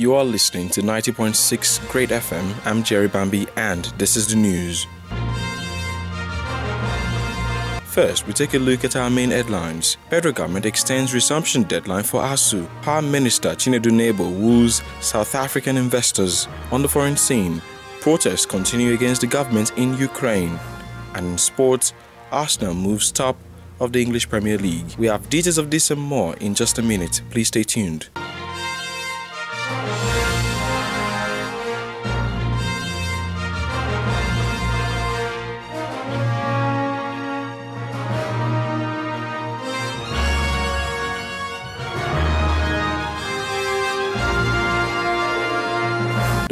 You 0.00 0.14
are 0.14 0.24
listening 0.24 0.70
to 0.70 0.80
90.6 0.80 1.86
Great 1.90 2.08
FM. 2.08 2.54
I'm 2.64 2.82
Jerry 2.82 3.06
Bambi, 3.06 3.46
and 3.56 3.84
this 3.98 4.16
is 4.16 4.28
the 4.28 4.34
news. 4.34 4.86
First, 7.84 8.26
we 8.26 8.32
take 8.32 8.54
a 8.54 8.58
look 8.58 8.82
at 8.82 8.96
our 8.96 9.10
main 9.10 9.30
headlines. 9.30 9.98
Federal 10.08 10.32
government 10.32 10.64
extends 10.64 11.12
resumption 11.12 11.64
deadline 11.64 12.04
for 12.04 12.22
ASUU. 12.22 12.66
Prime 12.80 13.12
Minister 13.12 13.50
Chinedu 13.50 13.92
Nebo 13.92 14.26
woos 14.26 14.80
South 15.02 15.34
African 15.34 15.76
investors. 15.76 16.48
On 16.72 16.80
the 16.80 16.88
foreign 16.88 17.18
scene, 17.18 17.60
protests 18.00 18.46
continue 18.46 18.94
against 18.94 19.20
the 19.20 19.26
government 19.26 19.70
in 19.76 19.98
Ukraine. 19.98 20.58
And 21.14 21.26
in 21.26 21.36
sports, 21.36 21.92
Arsenal 22.32 22.72
moves 22.72 23.12
top 23.12 23.36
of 23.80 23.92
the 23.92 24.00
English 24.00 24.30
Premier 24.30 24.56
League. 24.56 24.94
We 24.96 25.08
have 25.08 25.28
details 25.28 25.58
of 25.58 25.70
this 25.70 25.90
and 25.90 26.00
more 26.00 26.36
in 26.36 26.54
just 26.54 26.78
a 26.78 26.82
minute. 26.82 27.20
Please 27.28 27.48
stay 27.48 27.64
tuned. 27.64 28.08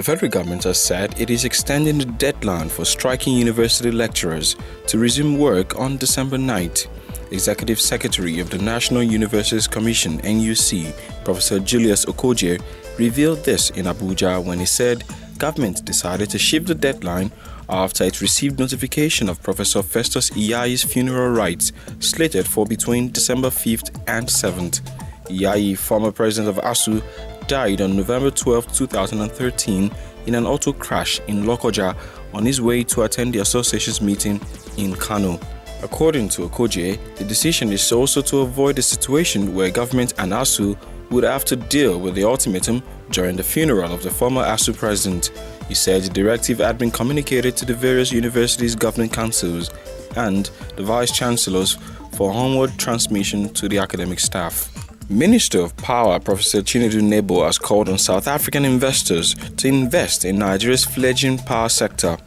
Federal 0.09 0.31
government 0.31 0.65
has 0.65 0.81
said 0.83 1.21
it 1.21 1.29
is 1.29 1.45
extending 1.45 1.99
the 1.99 2.07
deadline 2.07 2.71
for 2.71 2.87
striking 2.87 3.35
university 3.35 3.91
lecturers 3.91 4.57
to 4.87 4.97
resume 4.99 5.37
work 5.37 5.79
on 5.79 5.99
December 5.99 6.39
9th. 6.39 6.87
Executive 7.31 7.79
Secretary 7.79 8.41
of 8.41 8.49
the 8.49 8.57
National 8.57 9.03
Universities 9.03 9.69
Commission 9.69 10.17
NUC, 10.23 10.95
Professor 11.27 11.59
Julius 11.61 12.07
Okojie, 12.07 12.59
revealed 12.99 13.45
this 13.45 13.69
in 13.69 13.85
Abuja 13.85 14.43
when 14.43 14.59
he 14.61 14.65
said 14.65 15.05
government 15.37 15.85
decided 15.85 16.31
to 16.31 16.39
shift 16.39 16.69
the 16.69 16.75
deadline 16.75 17.31
after 17.69 18.05
it 18.05 18.23
received 18.23 18.59
notification 18.59 19.29
of 19.29 19.43
Professor 19.43 19.83
Festus 19.83 20.31
Iyayi's 20.31 20.83
funeral 20.83 21.29
rites 21.33 21.71
slated 22.01 22.47
for 22.47 22.65
between 22.65 23.13
December 23.13 23.49
5th 23.51 23.91
and 24.07 24.27
7th. 24.27 24.81
Iyayi, 25.27 25.77
former 25.77 26.11
president 26.13 26.57
of 26.57 26.65
ASUU, 26.65 27.03
died 27.49 27.81
on 27.81 27.97
November 27.97 28.31
12, 28.31 28.73
2013, 28.73 29.91
in 30.27 30.35
an 30.35 30.47
auto 30.47 30.73
crash 30.73 31.19
in 31.27 31.45
Lokoja 31.45 31.97
on 32.35 32.45
his 32.45 32.61
way 32.61 32.85
to 32.85 33.03
attend 33.03 33.33
the 33.33 33.39
association's 33.39 34.03
meeting 34.03 34.39
in 34.77 34.95
Kano. 34.95 35.41
According 35.83 36.29
to 36.31 36.43
Okojie, 36.43 36.99
the 37.17 37.25
decision 37.25 37.73
is 37.73 37.91
also 37.91 38.21
to 38.23 38.41
avoid 38.41 38.79
a 38.79 38.83
situation 38.83 39.55
where 39.55 39.71
government 39.71 40.13
and 40.19 40.33
ASUU 40.33 40.77
would 41.11 41.25
have 41.25 41.47
to 41.47 41.57
deal 41.57 41.99
with 41.99 42.15
the 42.15 42.25
ultimatum 42.25 42.83
during 43.11 43.37
the 43.37 43.43
funeral 43.43 43.93
of 43.93 44.03
the 44.03 44.11
former 44.11 44.43
ASUU 44.43 44.77
president. 44.77 45.31
He 45.69 45.75
said 45.75 46.03
the 46.03 46.11
directive 46.11 46.59
had 46.59 46.77
been 46.77 46.91
communicated 46.91 47.57
to 47.57 47.65
the 47.65 47.75
various 47.75 48.13
universities' 48.13 48.75
governing 48.75 49.09
councils 49.11 49.71
and 50.17 50.51
the 50.77 50.83
vice 50.83 51.13
chancellors 51.13 51.79
for 52.13 52.31
onward 52.31 52.77
transmission 52.79 53.49
to 53.55 53.69
the 53.69 53.79
academic 53.79 54.21
staff. 54.21 54.78
Minister 55.11 55.61
of 55.61 55.75
Power 55.79 56.21
Professor 56.21 56.61
Chinedu 56.61 57.03
Nebo 57.03 57.43
has 57.47 57.57
called 57.57 57.89
on 57.89 57.97
South 57.97 58.29
African 58.29 58.67
investors 58.67 59.35
to 59.57 59.67
invest 59.67 60.27
in 60.27 60.39
Nigeria's 60.39 60.85
fledgling 60.85 61.39
power 61.39 61.71
sector. 61.71 62.19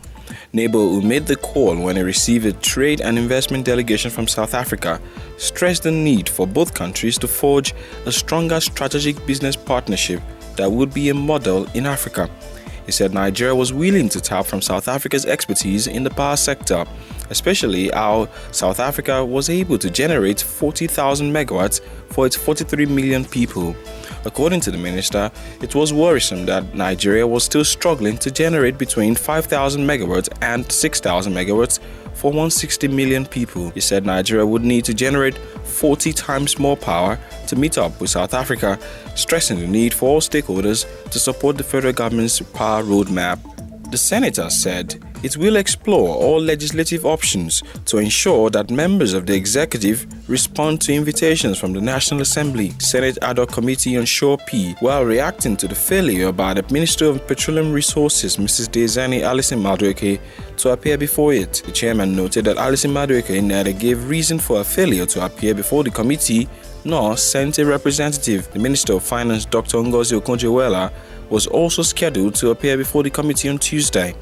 Nebo, 0.51 0.79
who 0.89 1.03
made 1.03 1.27
the 1.27 1.35
call 1.35 1.77
when 1.77 1.95
he 1.95 2.01
received 2.01 2.43
a 2.47 2.53
trade 2.53 2.99
and 2.99 3.19
investment 3.19 3.65
delegation 3.65 4.09
from 4.09 4.27
South 4.27 4.55
Africa, 4.55 4.99
stressed 5.37 5.83
the 5.83 5.91
need 5.91 6.27
for 6.27 6.47
both 6.47 6.73
countries 6.73 7.19
to 7.19 7.27
forge 7.27 7.75
a 8.07 8.11
stronger 8.11 8.59
strategic 8.59 9.27
business 9.27 9.55
partnership 9.55 10.19
that 10.57 10.71
would 10.71 10.91
be 10.91 11.09
a 11.09 11.13
model 11.13 11.67
in 11.75 11.85
Africa. 11.85 12.31
He 12.87 12.91
said 12.91 13.13
Nigeria 13.13 13.53
was 13.53 13.71
willing 13.71 14.09
to 14.09 14.19
tap 14.19 14.47
from 14.47 14.59
South 14.59 14.87
Africa's 14.87 15.27
expertise 15.27 15.85
in 15.85 16.03
the 16.03 16.09
power 16.09 16.35
sector, 16.35 16.85
especially 17.31 17.89
how 17.89 18.27
South 18.51 18.79
Africa 18.79 19.25
was 19.25 19.49
able 19.49 19.79
to 19.79 19.89
generate 19.89 20.39
40,000 20.39 21.31
megawatts 21.33 21.81
for 22.09 22.25
its 22.27 22.35
43 22.35 22.85
million 22.85 23.25
people. 23.25 23.75
According 24.23 24.59
to 24.61 24.71
the 24.71 24.77
minister, 24.77 25.31
it 25.61 25.73
was 25.73 25.91
worrisome 25.91 26.45
that 26.45 26.75
Nigeria 26.75 27.25
was 27.25 27.43
still 27.43 27.65
struggling 27.65 28.17
to 28.19 28.29
generate 28.29 28.77
between 28.77 29.15
5,000 29.15 29.81
megawatts 29.81 30.29
and 30.41 30.71
6,000 30.71 31.33
megawatts 31.33 31.79
for 32.13 32.29
160 32.29 32.87
million 32.89 33.25
people. 33.25 33.71
He 33.71 33.79
said 33.79 34.05
Nigeria 34.05 34.45
would 34.45 34.63
need 34.63 34.85
to 34.85 34.93
generate 34.93 35.37
40 35.37 36.13
times 36.13 36.59
more 36.59 36.77
power 36.77 37.17
to 37.47 37.55
meet 37.55 37.77
up 37.77 37.99
with 37.99 38.11
South 38.11 38.33
Africa, 38.33 38.77
stressing 39.15 39.59
the 39.59 39.67
need 39.67 39.93
for 39.93 40.09
all 40.09 40.21
stakeholders 40.21 40.85
to 41.09 41.19
support 41.19 41.57
the 41.57 41.63
federal 41.63 41.93
government's 41.93 42.39
power 42.39 42.83
roadmap. 42.83 43.39
The 43.91 43.97
senator 43.97 44.49
said 44.49 45.03
it 45.21 45.35
will 45.35 45.57
explore 45.57 46.15
all 46.15 46.39
legislative 46.39 47.05
options 47.05 47.61
to 47.87 47.97
ensure 47.97 48.49
that 48.51 48.71
members 48.71 49.11
of 49.11 49.25
the 49.25 49.35
executive 49.35 50.07
respond 50.29 50.79
to 50.83 50.93
invitations 50.93 51.59
from 51.59 51.73
the 51.73 51.81
National 51.81 52.21
Assembly, 52.21 52.69
Senate 52.79 53.17
Ad 53.21 53.37
hoc 53.37 53.51
Committee 53.51 53.97
on 53.97 54.05
Shore 54.05 54.37
P, 54.47 54.75
while 54.79 55.03
reacting 55.03 55.57
to 55.57 55.67
the 55.67 55.75
failure 55.75 56.31
by 56.31 56.53
the 56.53 56.63
Minister 56.71 57.05
of 57.05 57.27
Petroleum 57.27 57.73
Resources, 57.73 58.37
Mrs. 58.37 58.69
Diezani 58.69 59.23
Alison 59.23 59.59
Madueke, 59.61 60.21
to 60.55 60.69
appear 60.69 60.97
before 60.97 61.33
it. 61.33 61.61
The 61.65 61.73
chairman 61.73 62.15
noted 62.15 62.45
that 62.45 62.55
Alison 62.55 62.91
Madueke 62.91 63.43
neither 63.43 63.73
gave 63.73 64.07
reason 64.07 64.39
for 64.39 64.61
a 64.61 64.63
failure 64.63 65.05
to 65.07 65.25
appear 65.25 65.53
before 65.53 65.83
the 65.83 65.91
committee 65.91 66.47
nor 66.83 67.17
sent 67.17 67.59
a 67.59 67.65
representative. 67.65 68.51
The 68.51 68.59
Minister 68.59 68.93
of 68.93 69.03
Finance, 69.03 69.45
Dr. 69.45 69.77
Ngozi 69.77 70.19
Okonjo-Iweala, 70.19 70.91
was 71.29 71.47
also 71.47 71.81
scheduled 71.81 72.35
to 72.35 72.51
appear 72.51 72.77
before 72.77 73.03
the 73.03 73.09
committee 73.09 73.49
on 73.49 73.57
Tuesday, 73.57 74.13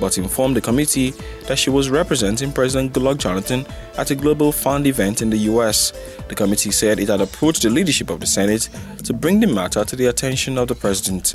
but 0.00 0.18
informed 0.18 0.56
the 0.56 0.60
committee 0.60 1.10
that 1.46 1.58
she 1.58 1.70
was 1.70 1.90
representing 1.90 2.52
President 2.52 2.92
Goodluck 2.92 3.18
Jonathan 3.18 3.64
at 3.96 4.10
a 4.10 4.14
Global 4.14 4.52
Fund 4.52 4.86
event 4.86 5.22
in 5.22 5.30
the 5.30 5.38
US. 5.50 5.92
The 6.28 6.34
committee 6.34 6.72
said 6.72 6.98
it 6.98 7.08
had 7.08 7.20
approached 7.20 7.62
the 7.62 7.70
leadership 7.70 8.10
of 8.10 8.20
the 8.20 8.26
Senate 8.26 8.68
to 9.04 9.12
bring 9.12 9.40
the 9.40 9.46
matter 9.46 9.84
to 9.84 9.96
the 9.96 10.06
attention 10.06 10.58
of 10.58 10.68
the 10.68 10.74
President. 10.74 11.34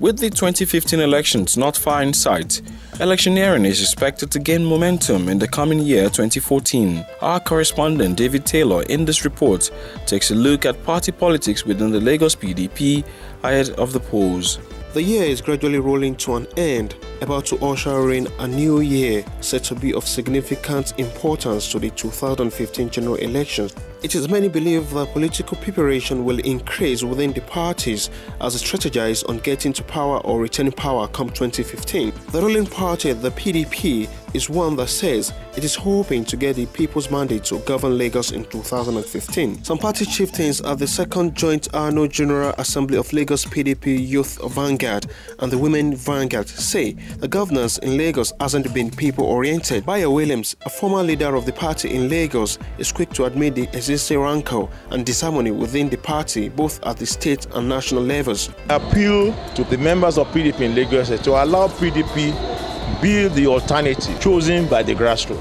With 0.00 0.18
the 0.18 0.30
2015 0.30 0.98
elections 0.98 1.58
not 1.58 1.76
far 1.76 2.02
in 2.02 2.14
sight, 2.14 2.62
electioneering 3.00 3.66
is 3.66 3.82
expected 3.82 4.30
to 4.30 4.38
gain 4.38 4.64
momentum 4.64 5.28
in 5.28 5.38
the 5.38 5.46
coming 5.46 5.78
year 5.80 6.04
2014. 6.04 7.04
Our 7.20 7.38
correspondent 7.38 8.16
David 8.16 8.46
Taylor 8.46 8.82
in 8.84 9.04
this 9.04 9.26
report 9.26 9.70
takes 10.06 10.30
a 10.30 10.34
look 10.34 10.64
at 10.64 10.82
party 10.84 11.12
politics 11.12 11.66
within 11.66 11.90
the 11.90 12.00
Lagos 12.00 12.34
PDP 12.34 13.04
ahead 13.42 13.68
of 13.78 13.92
the 13.92 14.00
polls. 14.00 14.58
The 14.92 15.02
year 15.04 15.22
is 15.22 15.40
gradually 15.40 15.78
rolling 15.78 16.16
to 16.16 16.34
an 16.34 16.48
end, 16.56 16.96
about 17.20 17.46
to 17.46 17.64
usher 17.64 18.10
in 18.10 18.26
a 18.40 18.48
new 18.48 18.80
year 18.80 19.24
said 19.40 19.62
to 19.64 19.76
be 19.76 19.94
of 19.94 20.04
significant 20.04 20.98
importance 20.98 21.70
to 21.70 21.78
the 21.78 21.90
2015 21.90 22.90
general 22.90 23.14
elections. 23.14 23.72
It 24.02 24.16
is 24.16 24.28
many 24.28 24.48
believe 24.48 24.90
that 24.90 25.12
political 25.12 25.58
preparation 25.58 26.24
will 26.24 26.40
increase 26.40 27.04
within 27.04 27.32
the 27.32 27.42
parties 27.42 28.10
as 28.40 28.54
they 28.54 28.66
strategize 28.66 29.28
on 29.28 29.38
getting 29.38 29.72
to 29.74 29.84
power 29.84 30.18
or 30.22 30.40
retaining 30.40 30.72
power 30.72 31.06
come 31.06 31.28
2015. 31.28 32.12
The 32.32 32.40
ruling 32.42 32.66
party, 32.66 33.12
the 33.12 33.30
PDP, 33.30 34.08
is 34.34 34.48
one 34.48 34.76
that 34.76 34.88
says 34.88 35.32
it 35.56 35.64
is 35.64 35.74
hoping 35.74 36.24
to 36.24 36.36
get 36.36 36.56
the 36.56 36.66
people's 36.66 37.10
mandate 37.10 37.44
to 37.44 37.58
govern 37.60 37.98
Lagos 37.98 38.32
in 38.32 38.44
2015. 38.44 39.64
Some 39.64 39.78
party 39.78 40.04
chieftains 40.04 40.60
at 40.60 40.78
the 40.78 40.86
second 40.86 41.34
joint 41.34 41.72
annual 41.74 42.06
General 42.06 42.54
Assembly 42.58 42.98
of 42.98 43.12
Lagos 43.12 43.44
PDP 43.44 44.06
Youth 44.06 44.38
Vanguard 44.52 45.06
and 45.38 45.50
the 45.50 45.58
Women 45.58 45.94
Vanguard 45.96 46.48
say 46.48 46.92
the 47.18 47.28
governance 47.28 47.78
in 47.78 47.96
Lagos 47.96 48.32
hasn't 48.40 48.72
been 48.72 48.90
people 48.90 49.24
oriented. 49.24 49.84
Bayo 49.84 50.10
Williams, 50.10 50.56
a 50.64 50.70
former 50.70 51.02
leader 51.02 51.34
of 51.34 51.46
the 51.46 51.52
party 51.52 51.94
in 51.94 52.08
Lagos, 52.08 52.58
is 52.78 52.92
quick 52.92 53.10
to 53.10 53.24
admit 53.24 53.54
the 53.54 53.64
existing 53.76 54.18
rancor 54.18 54.68
and 54.90 55.04
disharmony 55.04 55.50
within 55.50 55.88
the 55.88 55.98
party, 55.98 56.48
both 56.48 56.84
at 56.86 56.96
the 56.96 57.06
state 57.06 57.46
and 57.54 57.68
national 57.68 58.02
levels. 58.02 58.50
Appeal 58.68 59.34
to 59.54 59.64
the 59.64 59.78
members 59.78 60.18
of 60.18 60.26
PDP 60.28 60.60
in 60.62 60.74
Lagos 60.74 61.08
to 61.08 61.30
allow 61.30 61.68
PDP 61.68 62.59
build 63.00 63.32
the 63.32 63.46
alternative 63.46 64.20
chosen 64.20 64.66
by 64.68 64.82
the 64.82 64.94
grassroots. 64.94 65.40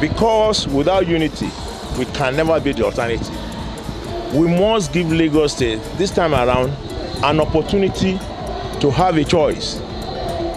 Because 0.00 0.66
without 0.68 1.06
unity, 1.06 1.48
we 1.98 2.04
can 2.06 2.36
never 2.36 2.58
build 2.60 2.76
the 2.76 2.84
alternative. 2.84 3.30
We 4.34 4.48
must 4.48 4.92
give 4.92 5.12
Lagos 5.12 5.54
State 5.54 5.80
this 5.98 6.10
time 6.10 6.34
around 6.34 6.70
an 7.22 7.38
opportunity 7.38 8.18
to 8.80 8.90
have 8.90 9.16
a 9.16 9.24
choice. 9.24 9.80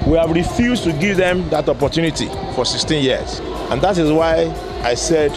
We 0.07 0.17
have 0.17 0.31
refused 0.31 0.83
to 0.85 0.93
give 0.93 1.17
them 1.17 1.49
that 1.49 1.67
opportunity 1.67 2.27
for 2.55 2.65
16 2.65 3.03
years. 3.03 3.39
And 3.69 3.81
that 3.81 3.97
is 3.97 4.11
why 4.11 4.53
I 4.83 4.95
said 4.95 5.31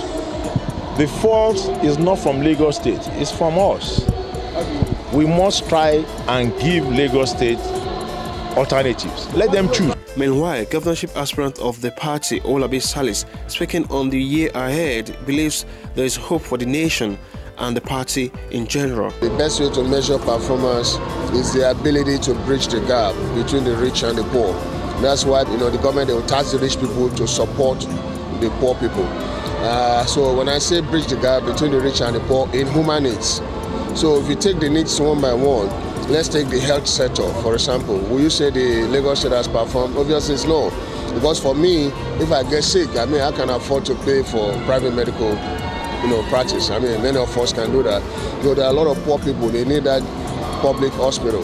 the 0.99 1.07
fault 1.21 1.57
is 1.85 1.99
not 1.99 2.19
from 2.19 2.41
Lagos 2.41 2.77
State, 2.77 3.01
it's 3.13 3.31
from 3.31 3.59
us. 3.59 4.05
We 5.13 5.27
must 5.27 5.69
try 5.69 6.05
and 6.29 6.59
give 6.61 6.87
Lagos 6.89 7.31
State 7.31 7.59
alternatives. 8.57 9.33
Let 9.35 9.53
them 9.53 9.71
choose. 9.73 9.98
Meanwhile, 10.19 10.65
governorship 10.65 11.17
aspirant 11.17 11.61
of 11.61 11.81
the 11.81 11.93
party, 11.93 12.41
Olabi 12.41 12.83
Salis, 12.83 13.25
speaking 13.47 13.89
on 13.89 14.11
the 14.11 14.21
year 14.21 14.51
ahead, 14.53 15.17
believes 15.25 15.65
there 15.95 16.05
is 16.05 16.17
hope 16.17 16.43
for 16.43 16.59
the 16.59 16.67
nation 16.67 17.17
and 17.59 17.77
the 17.77 17.81
party 17.81 18.33
in 18.51 18.67
general. 18.67 19.11
The 19.21 19.31
best 19.39 19.61
way 19.61 19.71
to 19.71 19.85
measure 19.85 20.19
performance 20.19 20.97
is 21.33 21.55
the 21.55 21.71
ability 21.71 22.19
to 22.19 22.35
bridge 22.47 22.67
the 22.67 22.81
gap 22.81 23.15
between 23.37 23.63
the 23.63 23.77
rich 23.77 24.03
and 24.03 24.19
the 24.19 24.25
poor. 24.25 24.53
That's 25.01 25.25
why 25.25 25.43
you 25.43 25.57
know 25.57 25.71
the 25.71 25.79
government 25.79 26.09
will 26.11 26.27
tax 26.27 26.51
the 26.51 26.59
rich 26.59 26.81
people 26.81 27.11
to 27.11 27.29
support 27.29 27.79
the 28.41 28.51
poor 28.59 28.75
people. 28.75 29.05
Uh, 29.61 30.05
so 30.05 30.37
when 30.37 30.49
I 30.49 30.59
say 30.59 30.81
bridge 30.81 31.07
the 31.07 31.17
gap 31.17 31.45
between 31.45 31.71
the 31.71 31.81
rich 31.81 32.01
and 32.01 32.17
the 32.17 32.21
poor 32.27 32.53
in 32.53 32.67
human 32.73 33.05
needs, 33.05 33.41
so 33.95 34.21
if 34.21 34.29
you 34.29 34.35
take 34.35 34.59
the 34.59 34.69
needs 34.69 34.99
one 35.01 35.21
by 35.21 35.33
one, 35.33 35.69
let's 36.09 36.29
take 36.29 36.49
the 36.49 36.59
health 36.59 36.87
sector 36.87 37.29
for 37.43 37.55
example. 37.55 37.99
Will 37.99 38.21
you 38.21 38.31
say 38.31 38.51
the 38.51 38.87
Lagos 38.89 39.21
State 39.21 39.33
has 39.33 39.49
performed? 39.49 39.97
Obviously, 39.97 40.35
it's 40.35 40.45
no. 40.45 40.71
Because 41.15 41.41
for 41.41 41.55
me, 41.55 41.87
if 42.21 42.31
I 42.33 42.43
get 42.49 42.65
sick, 42.65 42.89
I 42.97 43.05
mean, 43.05 43.21
I 43.21 43.33
can 43.33 43.51
afford 43.51 43.85
to 43.87 43.95
pay 43.97 44.23
for 44.23 44.53
private 44.65 44.95
medical, 44.95 45.31
you 45.31 46.09
know, 46.09 46.25
practice. 46.29 46.71
I 46.71 46.79
mean, 46.79 47.03
many 47.03 47.19
of 47.19 47.37
us 47.37 47.53
can 47.53 47.71
do 47.71 47.83
that. 47.83 48.03
So 48.43 48.55
there 48.55 48.67
are 48.67 48.71
a 48.71 48.73
lot 48.73 48.87
of 48.87 49.03
poor 49.05 49.19
people. 49.19 49.49
They 49.49 49.65
need 49.65 49.85
that 49.85 50.03
public 50.61 50.93
hospital, 50.93 51.43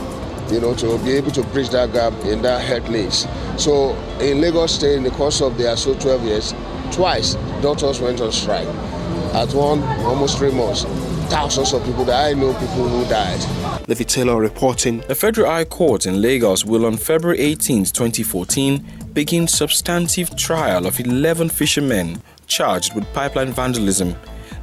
you 0.50 0.60
know, 0.60 0.74
to 0.74 0.98
be 1.04 1.12
able 1.12 1.30
to 1.32 1.42
bridge 1.44 1.70
that 1.70 1.92
gap 1.92 2.12
in 2.24 2.42
that 2.42 2.62
health 2.62 2.88
needs. 2.88 3.26
So 3.56 3.94
in 4.20 4.40
Lagos 4.40 4.74
State, 4.74 4.96
in 4.96 5.02
the 5.02 5.10
course 5.10 5.40
of 5.40 5.58
their 5.58 5.76
so 5.76 5.98
12 5.98 6.24
years, 6.24 6.54
twice 6.92 7.34
doctors 7.60 8.00
went 8.00 8.20
on 8.20 8.32
strike. 8.32 8.68
At 9.34 9.52
one, 9.52 9.82
almost 10.04 10.38
three 10.38 10.52
months, 10.52 10.84
thousands 11.28 11.72
of 11.72 11.84
people 11.84 12.04
that 12.04 12.26
I 12.26 12.38
know 12.38 12.52
people 12.54 12.88
who 12.88 13.04
died. 13.08 13.73
Levi 13.86 14.04
Taylor 14.04 14.40
reporting. 14.40 15.00
The 15.00 15.14
Federal 15.14 15.50
High 15.50 15.66
Court 15.66 16.06
in 16.06 16.22
Lagos 16.22 16.64
will 16.64 16.86
on 16.86 16.96
February 16.96 17.38
18, 17.38 17.84
2014, 17.84 19.10
begin 19.12 19.46
substantive 19.46 20.34
trial 20.36 20.86
of 20.86 20.98
11 20.98 21.50
fishermen 21.50 22.22
charged 22.46 22.94
with 22.94 23.12
pipeline 23.12 23.52
vandalism. 23.52 24.14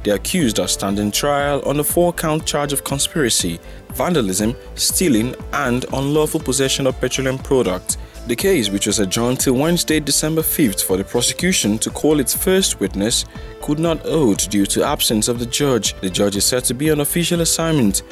The 0.02 0.14
accused 0.14 0.58
are 0.58 0.66
standing 0.66 1.12
trial 1.12 1.62
on 1.64 1.78
a 1.78 1.84
four-count 1.84 2.44
charge 2.46 2.72
of 2.72 2.82
conspiracy, 2.82 3.60
vandalism, 3.92 4.56
stealing, 4.74 5.36
and 5.52 5.84
unlawful 5.92 6.40
possession 6.40 6.88
of 6.88 6.98
petroleum 7.00 7.38
products. 7.38 7.98
The 8.26 8.34
case, 8.34 8.70
which 8.70 8.88
was 8.88 8.98
adjourned 8.98 9.38
till 9.38 9.54
Wednesday, 9.54 10.00
December 10.00 10.42
5th 10.42 10.82
for 10.82 10.96
the 10.96 11.04
prosecution 11.04 11.78
to 11.78 11.90
call 11.90 12.18
its 12.18 12.34
first 12.34 12.80
witness, 12.80 13.24
could 13.60 13.78
not 13.78 14.00
hold 14.00 14.38
due 14.50 14.66
to 14.66 14.84
absence 14.84 15.28
of 15.28 15.38
the 15.38 15.46
judge. 15.46 15.94
The 16.00 16.10
judge 16.10 16.34
is 16.34 16.44
said 16.44 16.64
to 16.64 16.74
be 16.74 16.90
on 16.90 17.00
official 17.00 17.40
assignment. 17.40 18.02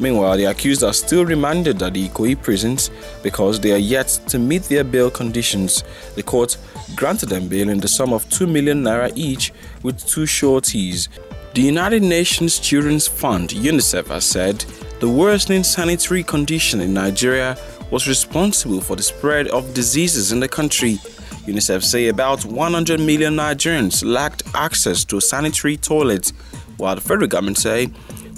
Meanwhile, 0.00 0.36
the 0.36 0.44
accused 0.44 0.82
are 0.82 0.92
still 0.92 1.24
remanded 1.24 1.82
at 1.82 1.94
the 1.94 2.08
Ikoyi 2.08 2.40
prisons 2.40 2.90
because 3.22 3.60
they 3.60 3.72
are 3.72 3.78
yet 3.78 4.08
to 4.28 4.38
meet 4.38 4.62
their 4.64 4.84
bail 4.84 5.10
conditions. 5.10 5.84
The 6.16 6.22
court 6.22 6.56
granted 6.96 7.28
them 7.28 7.48
bail 7.48 7.68
in 7.68 7.78
the 7.80 7.88
sum 7.88 8.12
of 8.12 8.28
2 8.30 8.46
million 8.46 8.82
naira 8.82 9.12
each 9.16 9.52
with 9.82 10.04
two 10.06 10.26
sureties. 10.26 11.08
The 11.54 11.62
United 11.62 12.02
Nations 12.02 12.58
Children's 12.58 13.06
Fund, 13.06 13.50
UNICEF, 13.50 14.08
has 14.08 14.24
said 14.24 14.64
the 14.98 15.08
worsening 15.08 15.62
sanitary 15.62 16.24
condition 16.24 16.80
in 16.80 16.92
Nigeria 16.92 17.56
was 17.90 18.08
responsible 18.08 18.80
for 18.80 18.96
the 18.96 19.02
spread 19.02 19.46
of 19.48 19.72
diseases 19.74 20.32
in 20.32 20.40
the 20.40 20.48
country. 20.48 20.98
UNICEF 21.46 21.82
say 21.84 22.08
about 22.08 22.44
100 22.44 22.98
million 22.98 23.36
Nigerians 23.36 24.04
lacked 24.04 24.42
access 24.54 25.04
to 25.04 25.20
sanitary 25.20 25.76
toilets, 25.76 26.30
while 26.78 26.96
the 26.96 27.00
federal 27.00 27.28
government 27.28 27.58
say 27.58 27.88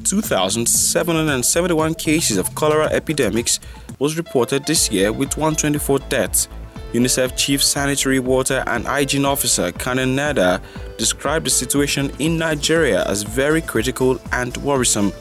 2,771 0.06 1.94
cases 1.94 2.37
of 2.38 2.55
cholera 2.55 2.87
epidemics 2.93 3.58
was 3.99 4.17
reported 4.17 4.64
this 4.64 4.88
year 4.91 5.12
with 5.12 5.37
124 5.37 5.99
deaths. 6.08 6.49
UNICEF 6.93 7.37
Chief 7.37 7.61
Sanitary 7.61 8.20
Water 8.20 8.62
and 8.69 8.87
Hygiene 8.87 9.25
Officer 9.25 9.73
Kannan 9.73 10.14
Nadar 10.14 10.62
described 10.97 11.47
the 11.47 11.50
situation 11.50 12.12
in 12.20 12.38
Nigeria 12.38 13.05
as 13.06 13.25
very 13.25 13.61
critical 13.61 14.20
and 14.31 14.56
worrisome. 14.58 15.12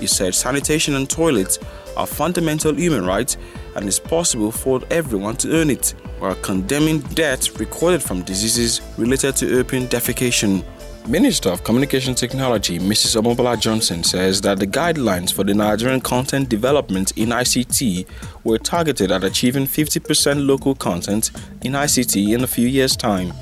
He 0.00 0.08
said 0.08 0.34
sanitation 0.34 0.96
and 0.96 1.08
toilets 1.08 1.60
are 1.96 2.06
fundamental 2.06 2.74
human 2.74 3.06
rights 3.06 3.36
and 3.76 3.86
it's 3.86 4.00
possible 4.00 4.50
for 4.50 4.80
everyone 4.90 5.36
to 5.36 5.52
earn 5.56 5.70
it, 5.70 5.94
while 6.18 6.34
condemning 6.36 6.98
deaths 7.14 7.60
recorded 7.60 8.02
from 8.02 8.22
diseases 8.22 8.80
related 8.98 9.36
to 9.36 9.58
open 9.60 9.86
defecation. 9.86 10.64
Minister 11.08 11.48
of 11.50 11.64
Communication 11.64 12.14
Technology 12.14 12.78
Mrs. 12.78 13.20
Omobola 13.20 13.58
Johnson 13.60 14.04
says 14.04 14.40
that 14.42 14.60
the 14.60 14.66
guidelines 14.68 15.32
for 15.32 15.42
the 15.42 15.52
Nigerian 15.52 16.00
content 16.00 16.48
development 16.48 17.10
in 17.18 17.30
ICT 17.30 18.06
were 18.44 18.56
targeted 18.58 19.10
at 19.10 19.24
achieving 19.24 19.66
50% 19.66 20.46
local 20.46 20.76
content 20.76 21.32
in 21.62 21.72
ICT 21.72 22.32
in 22.34 22.44
a 22.44 22.46
few 22.46 22.68
years' 22.68 22.96
time. 22.96 23.32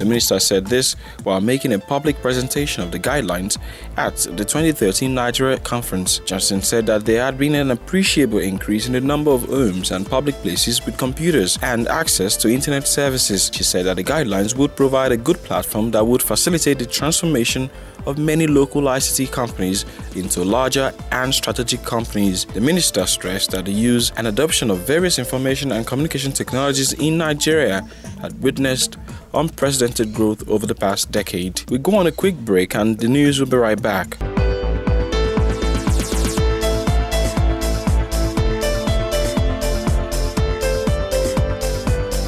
The 0.00 0.06
minister 0.06 0.40
said 0.40 0.66
this 0.66 0.94
while 1.24 1.42
making 1.42 1.74
a 1.74 1.78
public 1.78 2.20
presentation 2.22 2.82
of 2.82 2.90
the 2.90 2.98
guidelines 2.98 3.58
at 3.98 4.16
the 4.16 4.46
2013 4.46 5.14
Nigeria 5.14 5.58
conference. 5.58 6.20
Johnson 6.20 6.62
said 6.62 6.86
that 6.86 7.04
there 7.04 7.22
had 7.22 7.36
been 7.36 7.54
an 7.54 7.70
appreciable 7.70 8.38
increase 8.38 8.86
in 8.86 8.94
the 8.94 9.00
number 9.02 9.30
of 9.30 9.42
homes 9.44 9.90
and 9.90 10.06
public 10.08 10.34
places 10.36 10.86
with 10.86 10.96
computers 10.96 11.58
and 11.60 11.86
access 11.88 12.34
to 12.38 12.48
internet 12.48 12.88
services. 12.88 13.50
She 13.52 13.62
said 13.62 13.84
that 13.84 13.96
the 13.96 14.04
guidelines 14.04 14.56
would 14.56 14.74
provide 14.74 15.12
a 15.12 15.18
good 15.18 15.36
platform 15.44 15.90
that 15.90 16.06
would 16.06 16.22
facilitate 16.22 16.78
the 16.78 16.86
transformation 16.86 17.68
of 18.06 18.16
many 18.16 18.46
local 18.46 18.82
ICT 18.82 19.30
companies 19.30 19.84
into 20.16 20.42
larger 20.42 20.94
and 21.12 21.34
strategic 21.34 21.82
companies. 21.82 22.46
The 22.46 22.60
minister 22.62 23.04
stressed 23.04 23.50
that 23.50 23.66
the 23.66 23.72
use 23.72 24.12
and 24.16 24.26
adoption 24.26 24.70
of 24.70 24.78
various 24.78 25.18
information 25.18 25.72
and 25.72 25.86
communication 25.86 26.32
technologies 26.32 26.94
in 26.94 27.18
Nigeria 27.18 27.86
had 28.22 28.42
witnessed 28.42 28.96
unprecedented 29.34 30.14
growth 30.14 30.48
over 30.48 30.66
the 30.66 30.74
past 30.74 31.10
decade. 31.10 31.62
We 31.70 31.78
go 31.78 31.96
on 31.96 32.06
a 32.06 32.12
quick 32.12 32.36
break 32.36 32.74
and 32.74 32.98
the 32.98 33.08
news 33.08 33.40
will 33.40 33.48
be 33.48 33.56
right 33.56 33.80
back. 33.80 34.18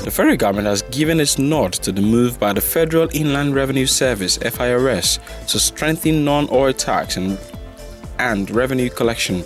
The 0.04 0.16
federal 0.16 0.36
government 0.36 0.66
has 0.66 0.82
given 0.82 1.20
its 1.20 1.38
nod 1.38 1.72
to 1.74 1.90
the 1.90 2.02
move 2.02 2.38
by 2.38 2.52
the 2.52 2.60
Federal 2.60 3.08
Inland 3.14 3.54
Revenue 3.54 3.86
Service 3.86 4.36
FIRS 4.36 5.18
to 5.48 5.58
strengthen 5.58 6.24
non-oil 6.24 6.74
tax 6.74 7.16
and, 7.16 7.38
and 8.18 8.50
revenue 8.50 8.90
collection. 8.90 9.42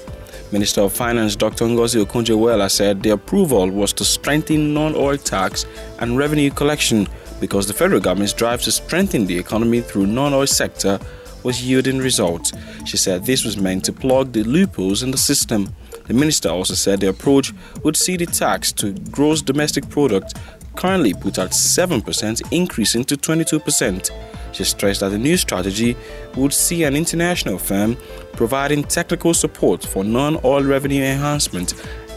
Minister 0.51 0.81
of 0.81 0.93
Finance 0.93 1.37
Dr. 1.37 1.67
Ngozi 1.67 2.05
Okonjo-Iweala 2.05 2.71
said 2.71 3.03
the 3.03 3.11
approval 3.11 3.71
was 3.71 3.93
to 3.93 4.05
strengthen 4.05 4.75
non-oil 4.75 5.19
tax 5.19 5.67
and 5.99 6.19
revenue 6.19 6.51
collection 6.51 7.07
because 7.41 7.67
the 7.67 7.75
federal 7.75 8.01
government's 8.01 8.33
drive 8.33 8.63
to 8.63 8.73
strengthen 8.73 9.27
the 9.27 9.39
economy 9.39 9.81
through 9.81 10.07
non-oil 10.07 10.47
sector 10.47 10.99
was 11.43 11.63
yielding 11.63 11.99
results. 11.99 12.53
She 12.85 12.97
said 12.97 13.25
this 13.25 13.45
was 13.45 13.57
meant 13.57 13.85
to 13.85 13.93
plug 13.93 14.33
the 14.33 14.43
loopholes 14.43 15.03
in 15.03 15.11
the 15.11 15.19
system. 15.19 15.73
The 16.07 16.15
minister 16.15 16.49
also 16.49 16.75
said 16.75 17.01
the 17.01 17.09
approach 17.09 17.53
would 17.85 17.97
see 17.97 18.17
the 18.17 18.27
tax 18.27 18.73
to 18.73 18.93
gross 19.11 19.43
domestic 19.43 19.89
product 19.89 20.35
currently 20.77 21.15
put 21.15 21.39
at 21.39 21.51
7% 21.51 22.53
increasing 22.53 23.05
to 23.05 23.17
22%. 23.17 24.11
She 24.53 24.65
stressed 24.65 25.01
that 25.01 25.11
the 25.11 25.19
new 25.19 25.37
strategy 25.37 25.97
would 26.37 26.53
see 26.53 26.85
an 26.85 26.97
international 26.97 27.59
firm 27.59 27.97
providing 28.33 28.85
technical 28.85 29.35
support 29.35 29.85
for 29.85 30.05
non-oil 30.05 30.65
revenue 30.65 31.03
enhancement 31.03 31.75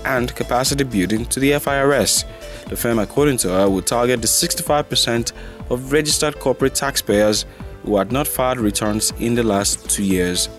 and 0.10 0.36
capacity 0.36 0.84
building 0.84 1.26
to 1.28 1.40
the 1.40 1.58
FIRS. 1.60 2.26
The 2.68 2.76
firm, 2.76 3.00
according 3.00 3.38
to 3.38 3.50
her, 3.50 3.70
would 3.70 3.86
target 3.86 4.22
the 4.22 4.28
65% 4.28 5.32
of 5.70 5.92
registered 5.92 6.40
corporate 6.40 6.74
taxpayers 6.74 7.46
who 7.84 7.98
had 7.98 8.12
not 8.12 8.28
filed 8.28 8.60
returns 8.60 9.14
in 9.20 9.36
the 9.36 9.44
last 9.44 9.90
two 9.90 10.04
years. 10.04 10.50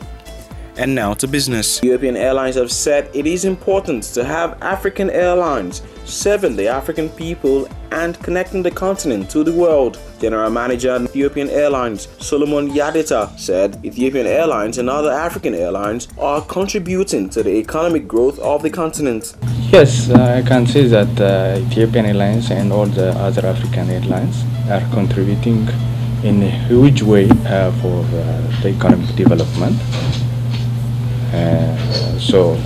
And 0.76 0.94
now 0.94 1.14
to 1.14 1.26
business. 1.28 1.78
Ethiopian 1.78 2.16
Airlines 2.16 2.56
have 2.56 2.70
said 2.70 3.10
it 3.14 3.26
is 3.26 3.44
important 3.44 4.04
to 4.14 4.24
have 4.24 4.56
African 4.62 5.10
airlines 5.10 5.82
serving 6.04 6.56
the 6.56 6.68
African 6.68 7.08
people 7.10 7.68
and 7.92 8.18
connecting 8.22 8.62
the 8.62 8.70
continent 8.70 9.28
to 9.30 9.44
the 9.44 9.52
world. 9.52 9.98
General 10.20 10.50
Manager 10.50 10.92
of 10.92 11.04
Ethiopian 11.04 11.50
Airlines 11.50 12.08
Solomon 12.18 12.70
Yadita 12.70 13.38
said 13.38 13.84
Ethiopian 13.84 14.26
Airlines 14.26 14.78
and 14.78 14.88
other 14.88 15.10
African 15.10 15.54
airlines 15.54 16.08
are 16.18 16.40
contributing 16.42 17.28
to 17.30 17.42
the 17.42 17.50
economic 17.56 18.06
growth 18.06 18.38
of 18.38 18.62
the 18.62 18.70
continent. 18.70 19.34
Yes, 19.70 20.10
uh, 20.10 20.42
I 20.44 20.48
can 20.48 20.66
say 20.66 20.86
that 20.88 21.20
uh, 21.20 21.60
Ethiopian 21.66 22.06
Airlines 22.06 22.50
and 22.50 22.72
all 22.72 22.86
the 22.86 23.10
other 23.12 23.46
African 23.46 23.88
airlines 23.90 24.44
are 24.68 24.82
contributing 24.92 25.68
in 26.22 26.42
a 26.42 26.50
huge 26.68 27.02
way 27.02 27.28
uh, 27.30 27.70
for 27.80 28.04
uh, 28.04 28.62
the 28.62 28.68
economic 28.68 29.14
development. 29.16 29.76
Uh, 31.32 32.18
so 32.18 32.56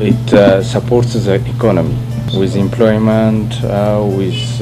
it 0.00 0.32
uh, 0.34 0.62
supports 0.62 1.14
the 1.14 1.34
economy 1.56 1.96
with 2.38 2.56
employment, 2.56 3.52
uh, 3.64 4.02
with 4.04 4.58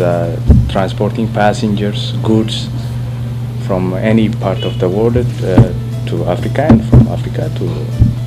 transporting 0.69 1.27
passengers, 1.33 2.13
goods 2.23 2.69
from 3.67 3.95
any 3.95 4.29
part 4.29 4.63
of 4.65 4.79
the 4.79 4.89
world 4.89 5.15
to 5.15 6.25
Africa 6.27 6.63
and 6.63 6.85
from 6.87 7.07
Africa 7.09 7.51
to 7.57 7.65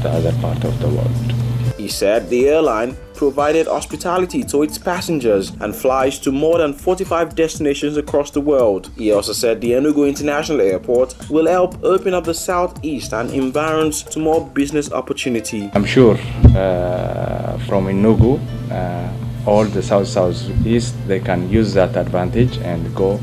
the 0.01 0.09
other 0.09 0.31
part 0.41 0.63
of 0.63 0.79
the 0.79 0.87
world. 0.87 1.33
He 1.77 1.87
said 1.87 2.29
the 2.29 2.47
airline 2.47 2.95
provided 3.23 3.67
hospitality 3.67 4.43
to 4.43 4.63
its 4.63 4.77
passengers 4.77 5.51
and 5.61 5.73
flies 5.73 6.19
to 6.19 6.29
more 6.29 6.57
than 6.57 6.73
45 6.73 7.35
destinations 7.35 7.95
across 7.95 8.31
the 8.31 8.41
world. 8.41 8.89
He 8.97 9.13
also 9.13 9.31
said 9.31 9.61
the 9.61 9.71
Enugu 9.71 10.05
International 10.07 10.59
Airport 10.59 11.09
will 11.29 11.47
help 11.47 11.81
open 11.83 12.13
up 12.13 12.25
the 12.25 12.33
southeast 12.33 13.13
and 13.13 13.31
environs 13.31 14.03
to 14.11 14.19
more 14.19 14.45
business 14.45 14.91
opportunity. 14.91 15.71
I'm 15.73 15.85
sure 15.85 16.15
uh, 16.63 17.57
from 17.67 17.85
Enugu, 17.87 18.33
uh, 18.69 19.49
all 19.49 19.63
the 19.63 19.81
south 19.81 20.07
southeast, 20.07 20.93
they 21.07 21.21
can 21.21 21.49
use 21.49 21.73
that 21.75 21.95
advantage 21.95 22.57
and 22.57 22.93
go 22.93 23.21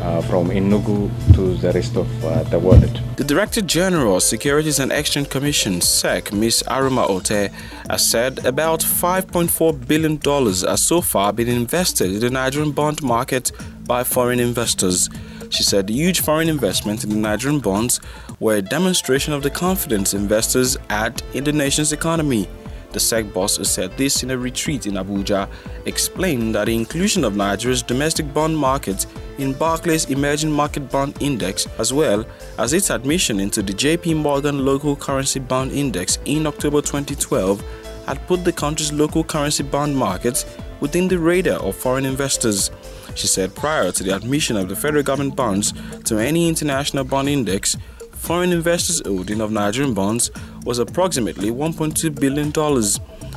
uh, 0.00 0.22
from 0.22 0.48
Enugu 0.50 1.10
to 1.34 1.54
the 1.56 1.72
rest 1.72 1.96
of 1.96 2.24
uh, 2.24 2.42
the 2.44 2.58
world. 2.58 3.00
The 3.16 3.24
Director 3.24 3.60
General 3.62 4.16
of 4.16 4.22
Securities 4.22 4.78
and 4.78 4.92
Exchange 4.92 5.28
Commission 5.30 5.80
(SEC), 5.80 6.32
Ms. 6.32 6.62
Arunma 6.66 7.08
Oteh, 7.08 7.50
has 7.88 8.08
said 8.10 8.44
about 8.44 8.80
5.4 8.80 9.86
billion 9.86 10.16
dollars 10.18 10.62
has 10.62 10.82
so 10.82 11.00
far 11.00 11.32
been 11.32 11.48
invested 11.48 12.12
in 12.12 12.20
the 12.20 12.30
Nigerian 12.30 12.72
bond 12.72 13.02
market 13.02 13.52
by 13.86 14.04
foreign 14.04 14.40
investors. 14.40 15.08
She 15.50 15.62
said 15.62 15.88
huge 15.88 16.20
foreign 16.20 16.48
investment 16.48 17.04
in 17.04 17.10
the 17.10 17.16
Nigerian 17.16 17.60
bonds 17.60 18.00
were 18.40 18.56
a 18.56 18.62
demonstration 18.62 19.32
of 19.32 19.42
the 19.42 19.50
confidence 19.50 20.12
investors 20.12 20.76
had 20.90 21.22
in 21.34 21.44
the 21.44 21.52
nation's 21.52 21.92
economy. 21.92 22.48
The 22.92 23.00
SEC 23.00 23.32
boss 23.32 23.58
said 23.68 23.96
this 23.96 24.22
in 24.22 24.30
a 24.30 24.38
retreat 24.38 24.86
in 24.86 24.94
Abuja, 24.94 25.48
explained 25.84 26.54
that 26.54 26.66
the 26.66 26.74
inclusion 26.74 27.24
of 27.24 27.36
Nigeria's 27.36 27.82
domestic 27.82 28.32
bond 28.32 28.56
market 28.56 29.06
in 29.38 29.52
Barclays 29.52 30.06
Emerging 30.06 30.50
Market 30.52 30.90
Bond 30.90 31.16
Index, 31.20 31.66
as 31.78 31.92
well 31.92 32.24
as 32.58 32.72
its 32.72 32.90
admission 32.90 33.40
into 33.40 33.62
the 33.62 33.72
JP 33.72 34.16
Morgan 34.16 34.64
Local 34.64 34.96
Currency 34.96 35.40
Bond 35.40 35.72
Index 35.72 36.18
in 36.24 36.46
October 36.46 36.80
2012, 36.80 37.62
had 38.06 38.24
put 38.26 38.44
the 38.44 38.52
country's 38.52 38.92
local 38.92 39.24
currency 39.24 39.62
bond 39.64 39.96
markets 39.96 40.46
within 40.80 41.08
the 41.08 41.18
radar 41.18 41.58
of 41.60 41.74
foreign 41.74 42.04
investors. 42.06 42.70
She 43.14 43.26
said 43.26 43.54
prior 43.54 43.90
to 43.92 44.02
the 44.02 44.14
admission 44.14 44.56
of 44.56 44.68
the 44.68 44.76
federal 44.76 45.02
government 45.02 45.36
bonds 45.36 45.72
to 46.04 46.18
any 46.18 46.48
international 46.48 47.04
bond 47.04 47.28
index, 47.28 47.76
foreign 48.12 48.52
investors' 48.52 49.02
holding 49.04 49.40
of 49.40 49.50
Nigerian 49.50 49.94
bonds 49.94 50.30
was 50.66 50.80
approximately 50.80 51.50
$1.2 51.50 52.20
billion. 52.20 52.52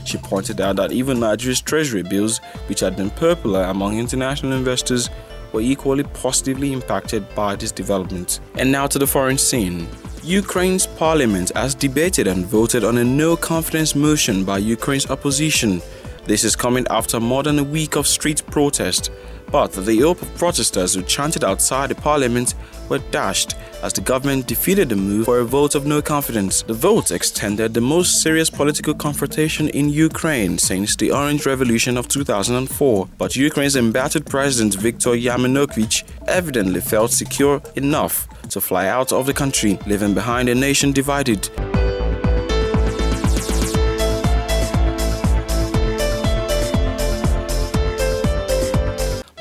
She 0.05 0.17
pointed 0.17 0.59
out 0.59 0.75
that 0.77 0.91
even 0.91 1.19
Nigeria's 1.19 1.61
treasury 1.61 2.03
bills, 2.03 2.39
which 2.67 2.81
had 2.81 2.97
been 2.97 3.11
popular 3.11 3.63
among 3.63 3.97
international 3.97 4.51
investors, 4.53 5.09
were 5.53 5.61
equally 5.61 6.03
positively 6.03 6.73
impacted 6.73 7.23
by 7.35 7.55
this 7.55 7.71
development. 7.71 8.39
And 8.55 8.71
now 8.71 8.87
to 8.87 8.99
the 8.99 9.07
foreign 9.07 9.37
scene. 9.37 9.87
Ukraine's 10.23 10.85
parliament 10.85 11.51
has 11.55 11.73
debated 11.73 12.27
and 12.27 12.45
voted 12.45 12.83
on 12.83 12.97
a 12.97 13.03
no 13.03 13.37
confidence 13.37 13.95
motion 13.95 14.43
by 14.43 14.57
Ukraine's 14.57 15.09
opposition. 15.09 15.81
This 16.25 16.43
is 16.43 16.55
coming 16.55 16.85
after 16.89 17.19
more 17.19 17.43
than 17.43 17.59
a 17.59 17.63
week 17.63 17.95
of 17.95 18.05
street 18.05 18.43
protest 18.47 19.11
but 19.51 19.71
the 19.73 19.99
hope 19.99 20.21
of 20.21 20.35
protesters 20.35 20.93
who 20.93 21.01
chanted 21.03 21.43
outside 21.43 21.89
the 21.89 21.95
parliament 21.95 22.55
were 22.87 22.99
dashed 23.11 23.55
as 23.83 23.93
the 23.93 24.01
government 24.01 24.47
defeated 24.47 24.89
the 24.89 24.95
move 24.95 25.25
for 25.25 25.39
a 25.39 25.45
vote 25.45 25.75
of 25.75 25.85
no 25.85 26.01
confidence. 26.01 26.63
The 26.63 26.73
vote 26.73 27.11
extended 27.11 27.73
the 27.73 27.81
most 27.81 28.21
serious 28.21 28.49
political 28.49 28.93
confrontation 28.93 29.69
in 29.69 29.89
Ukraine 29.89 30.57
since 30.57 30.95
the 30.95 31.11
Orange 31.11 31.45
Revolution 31.45 31.97
of 31.97 32.07
2004. 32.07 33.07
But 33.17 33.35
Ukraine's 33.35 33.75
embattled 33.75 34.25
president 34.25 34.75
Viktor 34.75 35.11
Yanukovych 35.11 36.03
evidently 36.27 36.81
felt 36.81 37.11
secure 37.11 37.61
enough 37.75 38.27
to 38.49 38.59
fly 38.59 38.87
out 38.87 39.11
of 39.11 39.25
the 39.25 39.33
country, 39.33 39.77
leaving 39.85 40.13
behind 40.13 40.49
a 40.49 40.55
nation 40.55 40.91
divided. 40.91 41.49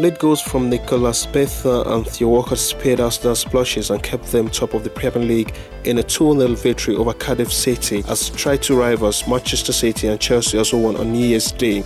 Lead 0.00 0.16
goals 0.20 0.40
from 0.40 0.70
Nicklas 0.70 1.26
Bendtner 1.26 1.84
and 1.88 2.06
Theo 2.06 2.28
Walcott 2.28 2.58
spared 2.58 3.00
Arsenal's 3.00 3.40
splashes 3.40 3.90
and 3.90 4.00
kept 4.00 4.30
them 4.30 4.48
top 4.48 4.72
of 4.74 4.84
the 4.84 4.90
Premier 4.90 5.26
League 5.26 5.52
in 5.82 5.98
a 5.98 6.04
2-0 6.04 6.56
victory 6.56 6.94
over 6.94 7.12
Cardiff 7.12 7.52
City 7.52 8.04
as 8.06 8.30
tri-two 8.30 8.78
rivals 8.78 9.26
Manchester 9.26 9.72
City 9.72 10.06
and 10.06 10.20
Chelsea 10.20 10.56
also 10.56 10.78
won 10.78 10.96
on 10.96 11.10
New 11.10 11.26
Year's 11.26 11.50
Day. 11.50 11.82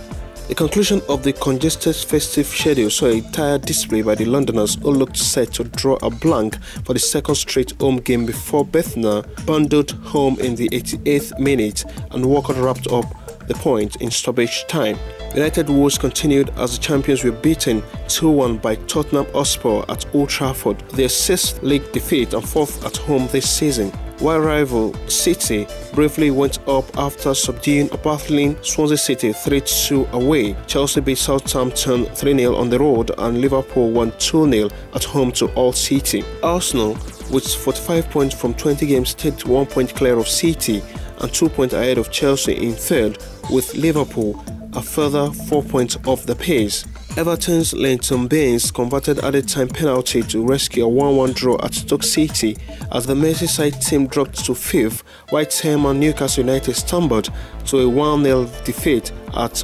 The 0.47 0.53
conclusion 0.53 1.01
of 1.09 1.23
the 1.23 1.33
congested 1.33 1.95
festive 1.95 2.45
schedule 2.45 2.91
saw 2.91 3.07
a 3.07 3.21
tired 3.31 3.63
display 3.63 4.03
by 4.03 4.13
the 4.13 4.25
Londoners 4.25 4.75
who 4.75 4.91
looked 4.91 5.17
set 5.17 5.51
to 5.53 5.63
draw 5.63 5.97
a 6.03 6.11
blank 6.11 6.61
for 6.85 6.93
the 6.93 6.99
second 6.99 7.33
straight 7.33 7.71
home 7.81 7.97
game 7.97 8.27
before 8.27 8.63
Bendtner 8.63 9.23
bundled 9.47 9.89
home 9.89 10.39
in 10.39 10.53
the 10.53 10.69
88th 10.69 11.39
minute 11.39 11.83
and 12.11 12.23
Walker 12.23 12.53
wrapped 12.53 12.85
up 12.91 13.05
the 13.47 13.53
point 13.55 13.97
in 13.97 14.11
stoppage 14.11 14.65
time. 14.67 14.97
United 15.33 15.69
woes 15.69 15.97
continued 15.97 16.49
as 16.57 16.77
the 16.77 16.83
champions 16.83 17.23
were 17.23 17.31
beaten 17.31 17.81
2-1 18.07 18.61
by 18.61 18.75
Tottenham 18.75 19.25
Hotspur 19.33 19.83
at 19.89 20.05
Old 20.13 20.29
Trafford, 20.29 20.79
their 20.91 21.09
sixth 21.09 21.61
league 21.63 21.91
defeat 21.91 22.33
and 22.33 22.47
fourth 22.47 22.85
at 22.85 22.97
home 22.97 23.27
this 23.31 23.49
season. 23.49 23.91
While 24.19 24.39
rival 24.39 24.93
City 25.09 25.67
briefly 25.93 26.31
went 26.31 26.59
up 26.67 26.85
after 26.97 27.33
subduing 27.33 27.91
a 27.91 27.97
battling 27.97 28.55
Swansea 28.61 28.97
City 28.97 29.29
3-2 29.31 30.11
away, 30.11 30.55
Chelsea 30.67 31.01
beat 31.01 31.17
Southampton 31.17 32.05
3-0 32.05 32.57
on 32.57 32.69
the 32.69 32.79
road 32.79 33.11
and 33.17 33.41
Liverpool 33.41 33.91
won 33.91 34.11
2-0 34.13 34.71
at 34.93 35.03
home 35.03 35.31
to 35.33 35.47
Hull 35.47 35.73
City. 35.73 36.23
Arsenal, 36.41 36.93
with 37.31 37.53
45 37.53 38.09
points 38.11 38.35
from 38.35 38.53
20 38.53 38.85
games, 38.85 39.09
stayed 39.09 39.43
one 39.43 39.65
point 39.65 39.93
clear 39.95 40.17
of 40.17 40.27
City 40.27 40.83
and 41.23 41.33
two 41.33 41.49
points 41.49 41.73
ahead 41.73 41.97
of 41.97 42.11
Chelsea 42.11 42.53
in 42.53 42.73
third, 42.73 43.17
with 43.49 43.73
Liverpool 43.73 44.43
a 44.75 44.81
further 44.81 45.31
four 45.31 45.63
points 45.63 45.97
off 46.05 46.25
the 46.25 46.35
pace. 46.35 46.85
Everton's 47.15 47.73
Leighton 47.73 48.27
Baines 48.27 48.71
converted 48.71 49.19
added 49.19 49.47
time 49.47 49.67
penalty 49.67 50.23
to 50.23 50.43
rescue 50.43 50.85
a 50.85 50.87
1 50.87 51.15
1 51.15 51.33
draw 51.33 51.57
at 51.63 51.73
Stoke 51.73 52.03
City 52.03 52.57
as 52.91 53.05
the 53.05 53.13
Merseyside 53.13 53.85
team 53.85 54.07
dropped 54.07 54.43
to 54.45 54.55
fifth, 54.55 55.03
while 55.29 55.45
Tottenham 55.45 55.85
and 55.85 55.99
Newcastle 55.99 56.43
United 56.43 56.75
stumbled 56.75 57.29
to 57.65 57.79
a 57.79 57.89
1 57.89 58.23
0 58.23 58.45
defeat 58.65 59.11
at. 59.35 59.63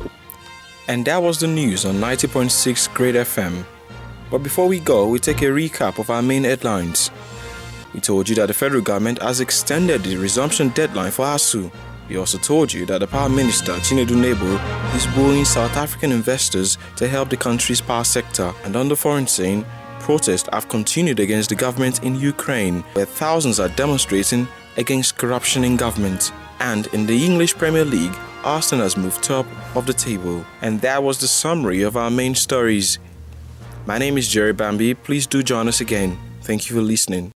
And 0.87 1.05
that 1.05 1.21
was 1.21 1.39
the 1.39 1.47
news 1.47 1.85
on 1.85 1.95
90.6 1.95 2.93
Great 2.93 3.15
FM. 3.15 3.65
But 4.29 4.39
before 4.39 4.67
we 4.67 4.79
go, 4.79 5.07
we 5.07 5.19
take 5.19 5.41
a 5.41 5.45
recap 5.45 5.97
of 5.97 6.09
our 6.11 6.21
main 6.21 6.43
headlines. 6.43 7.09
We 7.93 7.99
told 7.99 8.29
you 8.29 8.35
that 8.35 8.47
the 8.47 8.53
federal 8.53 8.81
government 8.81 9.21
has 9.21 9.39
extended 9.41 10.03
the 10.03 10.17
resumption 10.17 10.69
deadline 10.69 11.11
for 11.11 11.25
ASUU. 11.25 11.71
We 12.07 12.17
also 12.17 12.37
told 12.37 12.73
you 12.73 12.85
that 12.87 12.99
the 12.99 13.07
Power 13.07 13.29
Minister, 13.29 13.73
Chinedu 13.73 14.15
Nebo, 14.15 14.57
is 14.95 15.07
wooing 15.15 15.45
South 15.45 15.75
African 15.77 16.11
investors 16.11 16.77
to 16.95 17.07
help 17.07 17.29
the 17.29 17.37
country's 17.37 17.81
power 17.81 18.03
sector. 18.03 18.53
And 18.63 18.75
on 18.75 18.87
the 18.87 18.95
foreign 18.95 19.27
scene, 19.27 19.65
protests 19.99 20.49
have 20.51 20.69
continued 20.69 21.19
against 21.19 21.49
the 21.49 21.55
government 21.55 22.03
in 22.03 22.15
Ukraine, 22.15 22.81
where 22.93 23.05
thousands 23.05 23.59
are 23.59 23.69
demonstrating 23.69 24.47
against 24.77 25.17
corruption 25.17 25.63
in 25.63 25.77
government. 25.77 26.31
And 26.59 26.87
in 26.87 27.05
the 27.05 27.25
English 27.25 27.55
Premier 27.55 27.85
League, 27.85 28.15
Arsenal 28.43 28.85
has 28.85 28.97
moved 28.97 29.21
top 29.21 29.45
of 29.75 29.85
the 29.85 29.93
table. 29.93 30.45
And 30.61 30.81
that 30.81 31.03
was 31.03 31.19
the 31.19 31.27
summary 31.27 31.81
of 31.83 31.95
our 31.95 32.09
main 32.09 32.33
stories. 32.35 32.97
My 33.85 33.97
name 33.97 34.17
is 34.17 34.27
Jerry 34.27 34.53
Bambi. 34.53 34.93
Please 34.93 35.27
do 35.27 35.43
join 35.43 35.67
us 35.67 35.81
again. 35.81 36.17
Thank 36.41 36.69
you 36.69 36.75
for 36.75 36.81
listening. 36.81 37.27